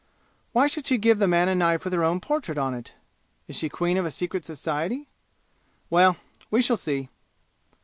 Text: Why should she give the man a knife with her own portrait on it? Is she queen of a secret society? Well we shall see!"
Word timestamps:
Why 0.51 0.65
should 0.65 0.87
she 0.87 0.97
give 0.97 1.19
the 1.19 1.27
man 1.27 1.47
a 1.47 1.53
knife 1.53 1.83
with 1.83 1.93
her 1.93 2.03
own 2.03 2.21
portrait 2.21 2.57
on 2.57 2.73
it? 2.73 2.95
Is 3.47 3.55
she 3.55 3.69
queen 3.69 3.97
of 3.97 4.05
a 4.07 4.09
secret 4.09 4.43
society? 4.43 5.07
Well 5.91 6.17
we 6.49 6.59
shall 6.59 6.75
see!" 6.75 7.09